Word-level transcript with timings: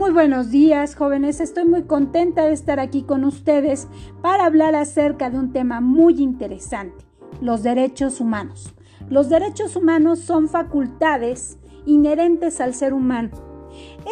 Muy 0.00 0.12
buenos 0.12 0.50
días, 0.50 0.94
jóvenes. 0.94 1.40
Estoy 1.40 1.66
muy 1.66 1.82
contenta 1.82 2.46
de 2.46 2.54
estar 2.54 2.80
aquí 2.80 3.02
con 3.02 3.22
ustedes 3.22 3.86
para 4.22 4.46
hablar 4.46 4.74
acerca 4.74 5.28
de 5.28 5.38
un 5.38 5.52
tema 5.52 5.82
muy 5.82 6.22
interesante, 6.22 7.04
los 7.42 7.62
derechos 7.62 8.18
humanos. 8.18 8.74
Los 9.10 9.28
derechos 9.28 9.76
humanos 9.76 10.20
son 10.20 10.48
facultades 10.48 11.58
inherentes 11.84 12.62
al 12.62 12.72
ser 12.72 12.94
humano. 12.94 13.28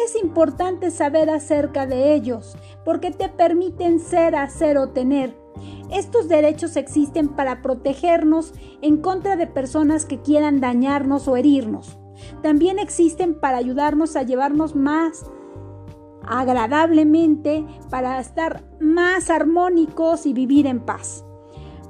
Es 0.05 0.15
importante 0.15 0.91
saber 0.91 1.31
acerca 1.31 1.87
de 1.87 2.13
ellos 2.13 2.55
porque 2.85 3.09
te 3.09 3.27
permiten 3.27 3.99
ser, 3.99 4.35
hacer 4.35 4.77
o 4.77 4.89
tener. 4.89 5.35
Estos 5.91 6.29
derechos 6.29 6.75
existen 6.75 7.29
para 7.29 7.63
protegernos 7.63 8.53
en 8.83 8.97
contra 8.97 9.37
de 9.37 9.47
personas 9.47 10.05
que 10.05 10.21
quieran 10.21 10.61
dañarnos 10.61 11.27
o 11.27 11.35
herirnos. 11.35 11.97
También 12.43 12.77
existen 12.77 13.39
para 13.39 13.57
ayudarnos 13.57 14.15
a 14.15 14.21
llevarnos 14.21 14.75
más 14.75 15.25
agradablemente, 16.29 17.65
para 17.89 18.19
estar 18.19 18.63
más 18.79 19.29
armónicos 19.29 20.25
y 20.25 20.33
vivir 20.33 20.67
en 20.67 20.79
paz. 20.79 21.25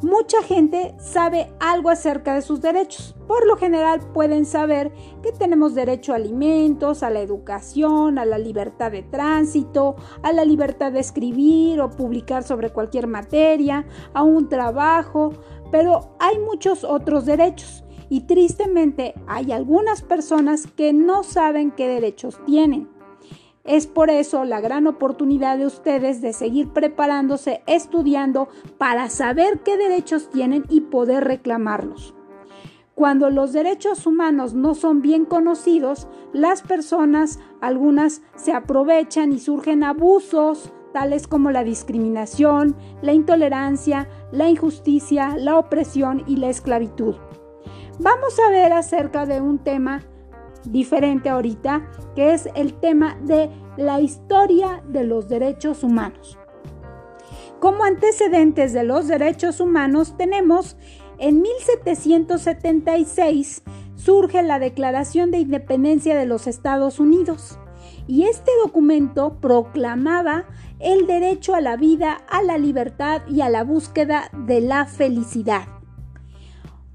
Mucha 0.02 0.42
gente 0.44 0.96
sabe 0.98 1.52
algo 1.60 1.90
acerca 1.90 2.34
de 2.34 2.42
sus 2.42 2.62
derechos. 2.62 3.18
Por 3.28 3.46
lo 3.46 3.58
general 3.58 4.00
pueden 4.14 4.46
saber 4.46 4.94
que 5.22 5.34
tenemos 5.34 5.76
derecho 5.76 6.14
a 6.14 6.16
alimentos, 6.16 7.04
a 7.04 7.10
la 7.10 7.20
educación, 7.20 8.18
a 8.18 8.24
la 8.24 8.38
libertad 8.38 8.94
de 8.94 9.04
tránsito, 9.04 9.98
a 10.24 10.32
la 10.32 10.46
libertad 10.46 10.94
de 10.94 11.02
escribir 11.02 11.82
o 11.82 11.90
publicar 11.90 12.44
sobre 12.44 12.70
cualquier 12.70 13.08
materia, 13.08 13.86
a 14.14 14.24
un 14.24 14.48
trabajo, 14.48 15.34
pero 15.70 16.16
hay 16.20 16.40
muchos 16.40 16.86
otros 16.86 17.26
derechos 17.26 17.84
y 18.08 18.22
tristemente 18.22 19.14
hay 19.28 19.52
algunas 19.52 20.02
personas 20.02 20.66
que 20.66 20.94
no 20.94 21.24
saben 21.24 21.72
qué 21.72 21.90
derechos 21.90 22.40
tienen. 22.46 22.99
Es 23.70 23.86
por 23.86 24.10
eso 24.10 24.46
la 24.46 24.62
gran 24.62 24.88
oportunidad 24.88 25.60
de 25.60 25.68
ustedes 25.68 26.22
de 26.22 26.34
seguir 26.34 26.70
preparándose, 26.70 27.62
estudiando 27.68 28.50
para 28.80 29.10
saber 29.10 29.60
qué 29.60 29.78
derechos 29.78 30.32
tienen 30.32 30.66
y 30.70 30.82
poder 30.82 31.26
reclamarlos. 31.26 32.16
Cuando 32.96 33.30
los 33.30 33.54
derechos 33.54 34.08
humanos 34.08 34.56
no 34.56 34.74
son 34.74 35.04
bien 35.04 35.24
conocidos, 35.24 36.08
las 36.34 36.64
personas, 36.64 37.40
algunas, 37.62 38.24
se 38.36 38.54
aprovechan 38.54 39.34
y 39.34 39.38
surgen 39.38 39.84
abusos, 39.84 40.74
tales 40.92 41.28
como 41.28 41.52
la 41.52 41.64
discriminación, 41.64 42.76
la 43.04 43.14
intolerancia, 43.14 44.10
la 44.32 44.50
injusticia, 44.50 45.38
la 45.38 45.60
opresión 45.60 46.24
y 46.26 46.38
la 46.38 46.50
esclavitud. 46.50 47.18
Vamos 48.00 48.40
a 48.40 48.50
ver 48.50 48.74
acerca 48.74 49.28
de 49.28 49.42
un 49.42 49.60
tema 49.60 50.02
diferente 50.66 51.30
ahorita, 51.30 51.88
que 52.16 52.34
es 52.34 52.50
el 52.56 52.74
tema 52.74 53.16
de 53.22 53.52
la 53.78 54.00
historia 54.00 54.82
de 54.88 55.04
los 55.04 55.30
derechos 55.30 55.84
humanos. 55.84 56.40
Como 57.60 57.84
antecedentes 57.84 58.74
de 58.74 58.84
los 58.84 59.08
derechos 59.08 59.60
humanos 59.60 60.16
tenemos 60.18 60.78
en 61.18 61.42
1776 61.42 63.64
surge 63.96 64.44
la 64.44 64.60
Declaración 64.60 65.32
de 65.32 65.40
Independencia 65.40 66.16
de 66.18 66.26
los 66.26 66.48
Estados 66.48 67.00
Unidos 67.00 67.60
y 68.08 68.24
este 68.24 68.52
documento 68.64 69.38
proclamaba 69.42 70.46
el 70.80 71.06
derecho 71.06 71.54
a 71.54 71.62
la 71.62 71.76
vida, 71.76 72.22
a 72.30 72.42
la 72.42 72.58
libertad 72.58 73.22
y 73.28 73.42
a 73.42 73.50
la 73.50 73.64
búsqueda 73.64 74.32
de 74.34 74.62
la 74.62 74.86
felicidad. 74.86 75.79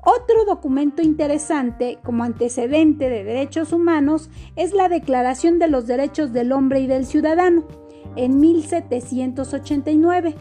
Otro 0.05 0.45
documento 0.45 1.01
interesante 1.01 1.99
como 2.05 2.25
antecedente 2.25 3.09
de 3.09 3.25
derechos 3.25 3.73
humanos 3.73 4.29
es 4.55 4.75
la 4.75 4.91
Declaración 4.91 5.59
de 5.59 5.69
los 5.69 5.87
Derechos 5.87 6.35
del 6.35 6.53
Hombre 6.53 6.81
y 6.81 6.87
del 6.87 7.07
Ciudadano 7.07 7.65
en 8.15 8.39
1789, 8.39 10.35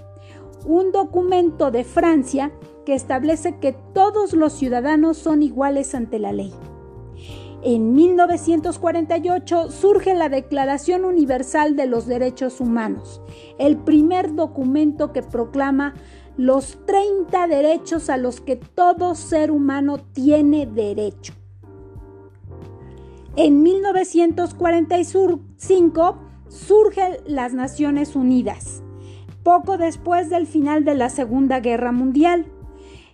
un 0.66 0.92
documento 0.92 1.72
de 1.72 1.86
Francia 1.86 2.52
que 2.86 2.94
establece 2.94 3.58
que 3.60 3.74
todos 3.94 4.34
los 4.34 4.52
ciudadanos 4.54 5.18
son 5.18 5.42
iguales 5.42 5.96
ante 5.96 6.20
la 6.20 6.34
ley. 6.34 6.54
En 7.66 7.94
1948 7.94 9.72
surge 9.72 10.14
la 10.14 10.28
Declaración 10.28 11.06
Universal 11.06 11.78
de 11.78 11.88
los 11.88 12.06
Derechos 12.06 12.60
Humanos, 12.60 13.22
el 13.58 13.78
primer 13.78 14.36
documento 14.36 15.14
que 15.14 15.24
proclama 15.24 15.94
los 16.38 16.80
30 16.86 17.48
derechos 17.48 18.10
a 18.10 18.16
los 18.18 18.42
que 18.42 18.56
todo 18.56 19.14
ser 19.16 19.52
humano 19.52 20.00
tiene 20.00 20.66
derecho. 20.66 21.34
En 23.36 23.64
1945 23.64 26.20
surgen 26.50 27.18
las 27.26 27.54
Naciones 27.54 28.16
Unidas, 28.16 28.84
poco 29.44 29.78
después 29.78 30.30
del 30.30 30.48
final 30.48 30.86
de 30.86 30.96
la 30.96 31.10
Segunda 31.10 31.60
Guerra 31.60 31.92
Mundial. 31.92 32.46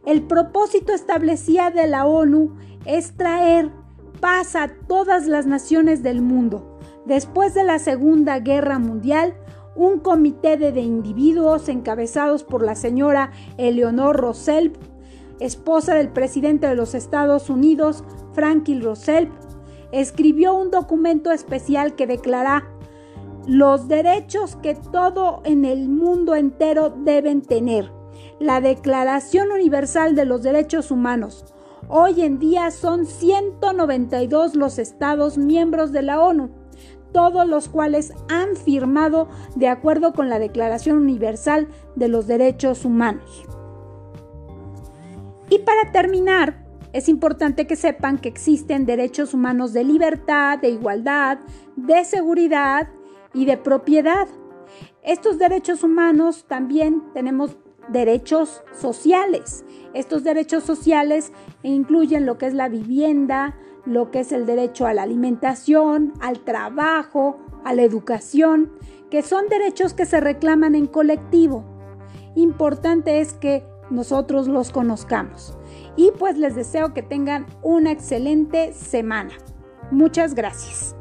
El 0.06 0.22
propósito 0.24 0.94
establecía 0.94 1.72
de 1.72 1.88
la 1.88 2.06
ONU 2.06 2.56
es 2.86 3.16
traer 3.16 3.72
paz 4.20 4.56
a 4.56 4.70
todas 4.88 5.28
las 5.28 5.46
naciones 5.46 6.04
del 6.04 6.22
mundo. 6.22 6.78
Después 7.06 7.54
de 7.54 7.64
la 7.64 7.80
Segunda 7.80 8.40
Guerra 8.40 8.80
Mundial, 8.80 9.34
un 9.76 10.00
comité 10.00 10.58
de, 10.58 10.82
individuos 10.82 11.70
encabezados 11.70 12.44
por 12.44 12.64
la 12.64 12.76
señora 12.76 13.32
Eleonor 13.58 14.18
Roosevelt, 14.18 14.78
esposa 15.40 15.96
del 15.96 16.10
presidente 16.10 16.68
de 16.68 16.76
los 16.76 16.96
Estados 16.96 17.50
Unidos, 17.50 18.04
Franklin 18.34 18.82
Roosevelt, 18.82 19.32
escribió 19.92 20.54
un 20.54 20.72
documento 20.72 21.32
especial 21.32 21.96
que 21.96 22.08
declara 22.08 22.68
los 23.48 23.88
derechos 23.88 24.56
que 24.58 24.76
todo 24.76 25.42
en 25.46 25.66
el 25.66 25.90
mundo 25.90 26.36
entero 26.36 26.90
deben 26.90 27.42
tener. 27.42 27.92
La 28.40 28.62
Declaración 28.62 29.52
Universal 29.52 30.16
de 30.16 30.26
los 30.26 30.44
Derechos 30.44 30.92
Humanos. 30.92 31.46
Hoy 31.88 32.22
en 32.22 32.38
día 32.38 32.70
son 32.70 33.06
192 33.06 34.56
los 34.56 34.78
estados 34.78 35.38
miembros 35.38 35.92
de 35.92 36.04
la 36.04 36.22
ONU 36.22 36.59
todos 37.12 37.48
los 37.48 37.70
cuales 37.70 38.14
han 38.30 38.56
firmado 38.56 39.28
de 39.56 39.68
acuerdo 39.68 40.14
con 40.14 40.30
la 40.30 40.40
Declaración 40.40 40.98
Universal 40.98 41.68
de 41.96 42.08
los 42.08 42.28
Derechos 42.28 42.86
Humanos. 42.86 43.46
Y 45.50 45.60
para 45.60 45.92
terminar, 45.92 46.66
es 46.94 47.10
importante 47.10 47.68
que 47.68 47.76
sepan 47.76 48.18
que 48.18 48.30
existen 48.30 48.86
derechos 48.86 49.34
humanos 49.34 49.74
de 49.74 49.84
libertad, 49.84 50.60
de 50.60 50.70
igualdad, 50.70 51.40
de 51.76 52.04
seguridad 52.04 52.90
y 53.34 53.46
de 53.46 53.58
propiedad. 53.58 54.28
Estos 55.04 55.38
derechos 55.38 55.84
humanos 55.84 56.46
también 56.48 57.04
tenemos 57.14 57.58
derechos 57.90 58.64
sociales. 58.80 59.66
Estos 59.94 60.24
derechos 60.24 60.64
sociales 60.64 61.32
incluyen 61.64 62.26
lo 62.26 62.38
que 62.38 62.48
es 62.48 62.54
la 62.54 62.70
vivienda, 62.70 63.56
lo 63.90 64.12
que 64.12 64.20
es 64.20 64.32
el 64.32 64.46
derecho 64.46 64.86
a 64.86 64.94
la 64.94 65.02
alimentación, 65.02 66.14
al 66.22 66.40
trabajo, 66.40 67.38
a 67.66 67.74
la 67.74 67.82
educación, 67.82 68.72
que 69.10 69.24
son 69.24 69.50
derechos 69.50 69.96
que 69.96 70.06
se 70.06 70.20
reclaman 70.20 70.76
en 70.76 70.86
colectivo. 70.86 71.66
Importante 72.36 73.20
es 73.20 73.34
que 73.34 73.66
nosotros 73.90 74.48
los 74.48 74.72
conozcamos. 74.72 75.58
Y 75.96 76.12
pues 76.20 76.38
les 76.38 76.56
deseo 76.56 76.94
que 76.94 77.02
tengan 77.02 77.48
una 77.64 77.92
excelente 77.92 78.74
semana. 78.74 79.32
Muchas 79.90 80.36
gracias. 80.36 80.96